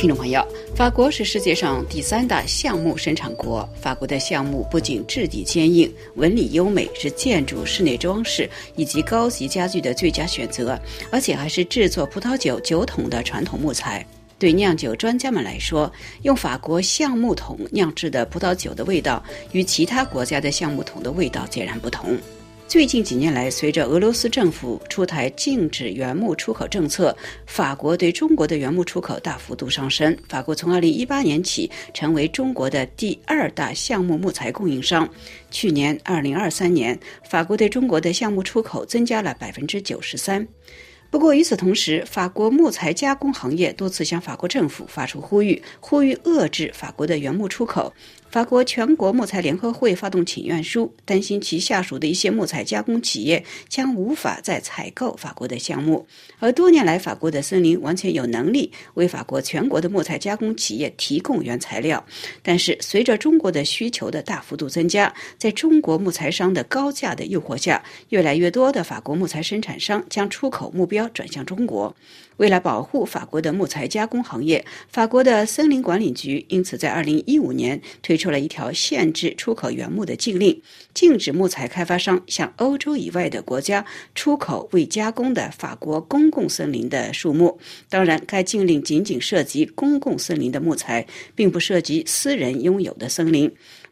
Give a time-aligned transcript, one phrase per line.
[0.00, 0.42] 听众朋友，
[0.74, 3.68] 法国是世界上第三大橡木生产国。
[3.78, 10.80] 法国的橡木不仅质地坚硬、纹理优美，是建筑、室内装饰以及高级家具的最佳选择，
[11.12, 14.02] 而且还是制作葡萄酒酒桶的传统木材。
[14.38, 19.22] 对酿酒专家们来说，用法国橡木桶酿制的葡萄酒的味道
[19.52, 22.16] 与其他国家的橡木桶的味道截然不同。
[22.70, 30.16] 最近几年来，随着俄罗斯政府出台禁止原木出口政策，法国对中国的原木出口大幅度上升。
[30.28, 35.08] 法国从2018年起成为中国的第二大橡木木材供应商。
[35.50, 36.96] 去年2023年，
[37.28, 40.46] 法国对中国的橡木出口增加了百分之九十三。
[41.10, 47.92] 不过与此同时，法国木材加工行业多次向法国政府发出呼吁，呼吁遏制法国的原木出口。
[48.30, 56.06] 法国全国木材联合会发动请愿书，担心其下属的一些木材加工企业将无法再采购法国的项目。
[56.38, 62.06] 而多年来，法国的森林完全有能力为法国全国的木材加工企业提供原材料。
[62.40, 71.96] 但是，随着中国的需求的大幅度增加，在中国木材商的高价的诱惑下，越来越多的法国木材生产商将出口目标转向中国。
[72.36, 80.62] 为了保护法国的木材加工行业，法国的森林管理局因此在2015年推出了一条限制出口原木的禁令，
[80.94, 87.58] 禁止木材开发商向欧洲以外的国家出口未加工的法国公共森林的树木。
[87.88, 93.50] 当然，该禁令仅仅涉及公共森林的木材，并不涉及私人拥有的森林。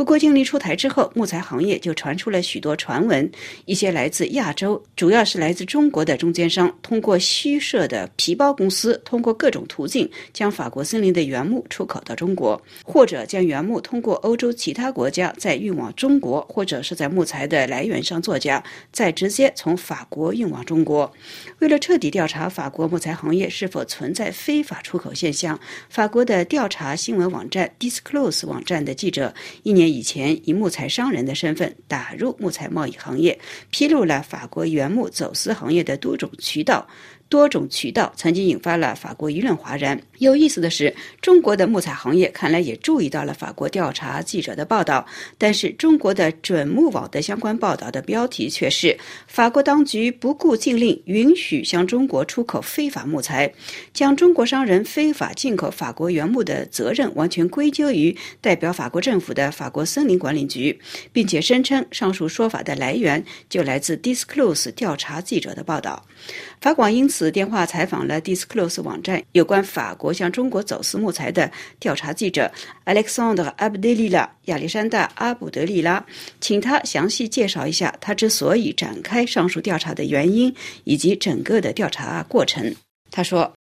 [0.00, 3.30] 不过，禁令出台之后，木材行业就传出了许多传闻。
[3.66, 21.12] 一些来自亚洲，主要是来自中国的中间商，通过虚设的皮包公司，通过各种途径将法国森林的原木出口到中国，或者将原木通过欧洲其他国家再运往中国，或者是在木材的来源上作假，再直接从法国运往中国。
[21.58, 25.60] 为了彻底调查法国木材行业是否存在非法出口现象，
[25.90, 29.89] 法国的调查新闻网站 Disclose 网站的记者一年。
[29.90, 33.38] 以前以木材商人的身份打入木材贸易行业，
[33.70, 36.86] 披露了法国原木走私行业的多种渠道。
[37.30, 39.98] 多种渠道曾经引发了法国舆论哗然。
[40.18, 45.06] 有意思的是，中国的木材行业看来也注意到了法国调查记者的报道，
[45.38, 53.50] 但是中国的准木网的相关报道的标题却是“法国当局不顾禁令，允许向中国出口非法木材”，
[53.94, 60.78] 将中国商人非法进口法国原木的责任完全归咎于代表法国政府的法国森林管理局，
[61.12, 66.04] 并且声称上述说法的来源就来自 Disclose 调查记者的报道。
[66.60, 71.50] 法广因此电话采访了 Disclose 网站有关法国向中国走私木材的
[71.80, 72.48] 调查记者
[72.84, 76.06] Alexandre Abdelila 亚历山大·阿卜德利拉，
[76.40, 80.54] 请他详细介绍一下他之所以展开上述调查的原因
[80.84, 82.72] 以及整个的调查过程。
[83.10, 83.52] 他说。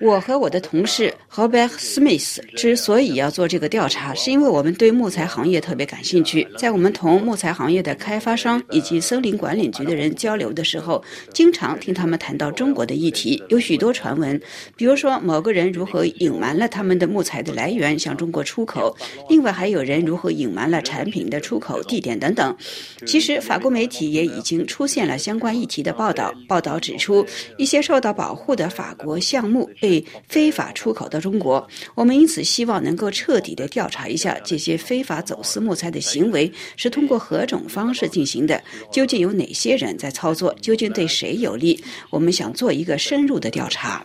[0.00, 6.46] 我和我的同事 Robert Smith 之所以要做这个调查，是因为我们对木材行业特别感兴趣。
[6.56, 11.02] 在我们同木材行业的开发商以及森林管理局的人交流的时候，
[11.34, 13.42] 经常听他们谈到中国的议题。
[13.48, 14.40] 有许多传闻，
[14.76, 18.96] 比如说某个人如何隐瞒了他们的木材的来源向中国出口，
[19.28, 22.56] 另外还有人如何隐瞒了产品的出口地点等等。
[23.04, 26.32] 其实，法国媒体也已经出现了相关议题的报道。
[26.46, 41.82] 报道指出，一些受到保护的法国项目被非法出口到中国，我们因此希望能够彻底的调查一下这些非法走私木材的行为是通过何种方式进行的，究竟有哪些人在操作，究竟对谁有利？
[42.10, 44.02] 我们想做一个深入的调查。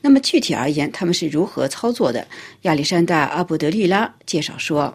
[0.00, 2.24] 那么具体而言，他们是如何操作的？
[2.62, 4.94] 亚历山大·阿布德利拉介绍说。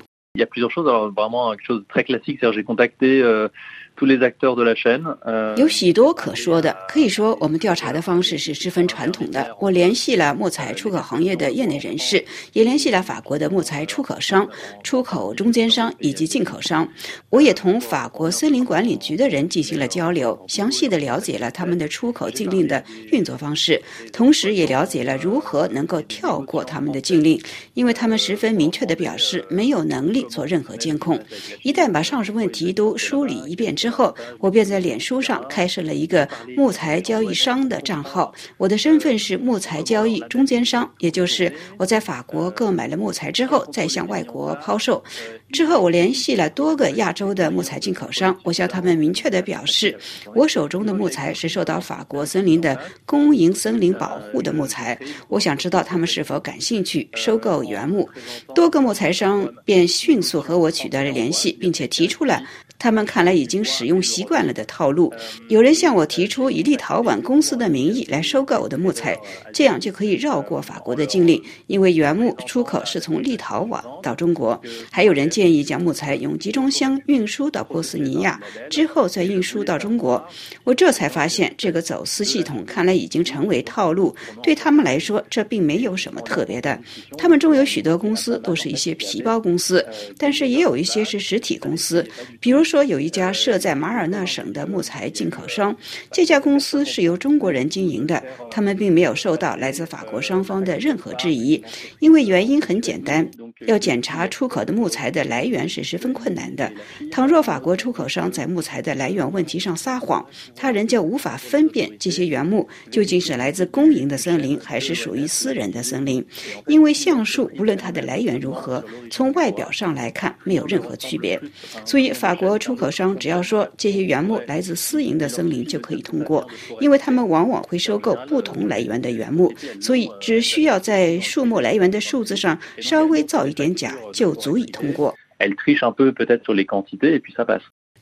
[5.55, 9.55] 有许多可说的，可以说我们调查的方式是十分传统的。
[9.61, 12.23] 我联系了木材出口行业的业内人士，
[12.53, 14.49] 也联系了法国的木材出口商、
[14.83, 16.87] 出口中间商以及进口商。
[17.29, 23.79] 我也同法国森林管理局的人进行了交流，详细的了解了他们的出口禁令的运作方式，
[24.11, 27.39] 同时也了解了如何能够跳过他们的禁令，
[27.75, 31.17] 因为他们十分明确的表示没有能力做任何监控。
[31.61, 33.73] 一旦把上述问题都梳理一遍。
[33.83, 36.25] 之后，我便在脸书上开设了一个
[36.55, 38.33] 木材交易商的账号。
[38.55, 45.03] 我的身份是木材交易中间商，也就是我在法国购买了木材之后，再向外国抛售。
[45.51, 49.93] 之后，我联系了多个亚洲的木材进口商，我向他们明确的表示，
[50.33, 54.97] 我手中的木材是受到法国森林的公营森林保护的木材。
[55.27, 58.09] 我想知道他们是否感兴趣收购原木。
[58.55, 62.41] 多个木材商便迅速和我取得了联系，并且提出了
[62.77, 65.13] 他们看来已经使用习惯了的套路。
[65.47, 69.17] 有人向我提出以立陶宛公司的名义来收购我的木材，
[69.53, 74.61] 这样就可以绕过法国的禁令，因为原木出口是从立陶宛到中国。
[74.91, 78.39] 还有人建议将木材用集装箱运输到波斯尼亚，
[78.69, 80.21] 之后再运输到中国。
[80.63, 84.13] 我这才发现，这个走私系统看来已经成为套路。
[84.41, 86.77] 对他们来说，这并没有什么特别的。
[87.17, 89.85] 他们中有许多公司都是一些皮包公司，
[90.17, 92.05] 但是也有一些是实体公司。
[92.39, 95.75] 比如说，有一家设在马尔纳省的木材进口商，
[96.11, 98.23] 这家公司是由中国人经营的。
[98.49, 101.61] 他们并没有受到来自法国双方的任何质疑，
[101.99, 103.29] 因为原因很简单：
[103.67, 106.71] 要检查出口的木材的来源是十分困难的。
[107.11, 110.25] 倘若法国出口商在木材的来源问题上撒谎，
[110.55, 116.23] 他人就无法分辨这些原木究竟是来自公营的森林还是属于私人的森林，
[116.67, 121.39] 因为橡树无论它的来源如何，从外表上来看没有任何区别。
[121.85, 126.47] 所以，法国出口商只要说这些原木来自私营的森林就可以通过，
[126.79, 135.15] 因为他们往往会收购不同来源的原木，所以只需要在树木来源的数字上稍微造一点假，就足以通过。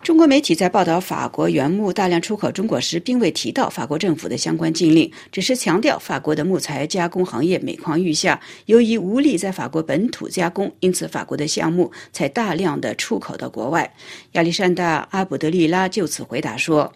[0.04, 13.94] 中国媒体在报道法国原木大量出口中国时，并未提到法国政府的相关禁令，只是强调法国的木材加工行业每况愈下，由于无力在法国本土加工，因此法国的项目才大量的出口到国外。
[14.32, 16.92] 亚历山大·阿卜德利拉就此回答说。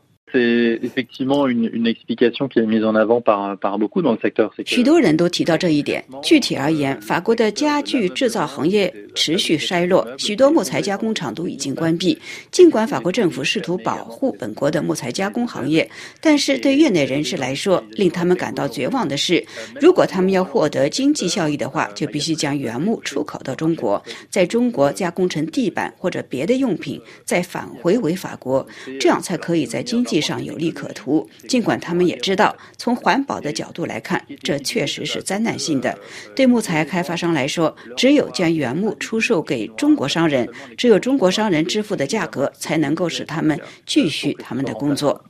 [4.65, 6.03] 许多人都提到这一点。
[6.23, 12.17] 具体而言，法国的家具制造行业持续衰落，许多木材加工厂都已经关闭。
[12.51, 15.87] 尽管法国政府试图保护本国的木材加工行业，
[16.19, 19.45] 但是对业内人士来说，令他们感到绝望的是，
[19.79, 28.65] 如果他们要获得经济效益的话，就必须将原木出口到中国，在中国加工成地板或者别的用品，再返回为法国，
[28.99, 30.15] 这样才可以在经济。
[30.25, 35.95] 上有利可图，尽管他们也知道，从环保的角度来看，这确实是灾难性的。
[36.35, 45.23] 对木材开发商来说，只有将原木出售给中国商人，只有中国商人支付的价格，才能够使他们继续他们的工作。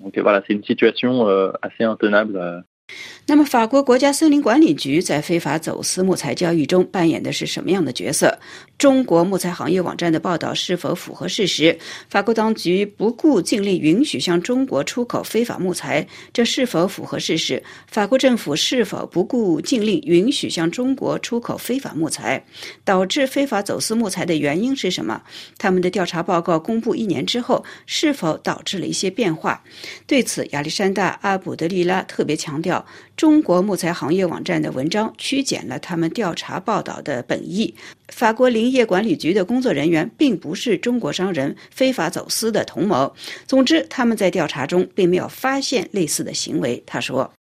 [3.28, 8.38] 那么，法国国家森林管理局在非法走私木材交易中扮演的是什么样的角色？
[8.78, 11.76] 中国木材行业网站的报道是否符合事实？
[12.08, 17.64] 法国当局不顾禁令允许向中国出口非法木材，这是否符合事实？
[17.88, 22.46] 法国政府是否不顾禁令允许向中国出口非法木材？
[22.84, 25.24] 导致非法走私木材的原因是什么？
[25.58, 29.64] 他们的调查报告公布一年之后，是否导致了一些变化？
[30.06, 32.75] 对此，亚历山大·阿卜德利拉特别强调。
[33.16, 37.76] 中国木材行业网站的文章曲解了他们调查报道的本意。
[38.10, 43.14] 法国林业管理局的工作人员并不是中国商人非法走私的同谋。
[43.46, 46.82] 总之，他们在调查中并没有发现类似的行为。
[46.86, 47.32] 他说。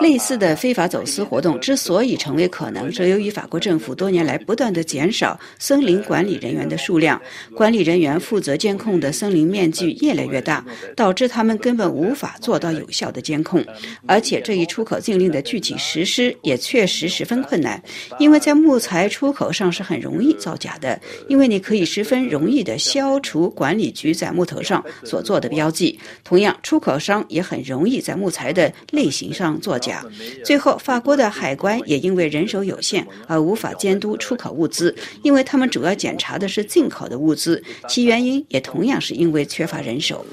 [0.00, 7.20] 类似的非法走私活动之所以成为可能，是由于法国政府多年来不断的减少森林管理人员的数量，
[7.56, 10.64] 管理人员负责监控的森林面积越来越大，
[10.94, 13.64] 导致他们根本无法做到有效的监控。
[14.06, 17.82] 而且这一出口禁令的具体实施也确实十分困难，
[18.20, 25.98] 因为在木材出口上是很容易造假的，因为你可以十分容易的消除管理局在木头上所做的标记。
[26.22, 27.95] 同样，出口商也很容易。
[28.00, 30.04] 在木材的类型上作假，
[30.44, 40.24] 最后法国的海关也因为人手有限而无法监督出口物资，因为他们主要检查的是进口的物资，其原因也同样是因为缺乏人手。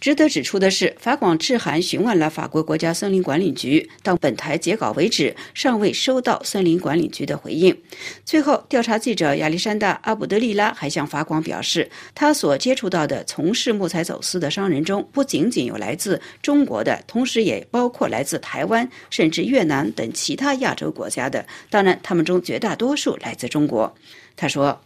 [0.00, 7.76] 值得指出的是，法广致函询问了法国国家森林管理局，到本台截稿为止，尚未收到森林管理局的回应。
[8.24, 21.44] 最后，调查记者亚历山大·阿卜德利拉还向法广表示，他所接触到的从事木材走私的商人中，不仅仅有来自中国的，同时也包括来自台湾甚至越南等其他亚洲国家的。
[21.70, 23.92] 当然，他们中绝大多数来自中国。
[24.36, 24.80] 他说。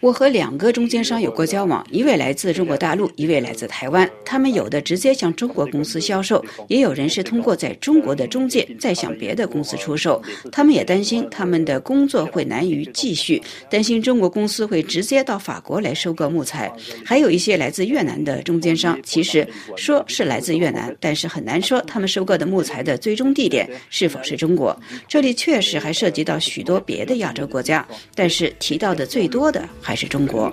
[0.00, 4.08] 我和两个中间商有过交往，一位来自中国大陆，一位来自台湾。
[4.24, 10.22] 他们有的直接向中国公司销售，也有人是通过在中国的中介再向别的公司出售。
[10.50, 13.40] 他们也担心他们的工作会难于继续，
[13.70, 16.72] 担心中国公司会直接到法国来收购木材。
[17.04, 24.78] 还有一些来自越南的中间商，其实说是来自越南，但是很难说他们收购的木材的最终地点是否是中国。
[25.06, 27.48] 这里确实还涉及到许多别的亚洲洲。
[27.48, 30.52] 国家，但是提到的最多的还是中国。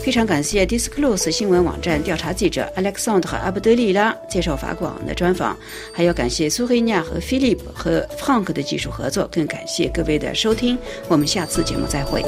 [0.00, 5.56] 非常感谢 Disclose 新闻网站调查记者 Alexander 和阿布德利拉接受法广的专访，
[5.92, 10.78] 还要感谢苏黑亚和 Philip 和 Frank 的技术合作，更感谢各位的收听。
[11.08, 12.22] 我们下次节目再会。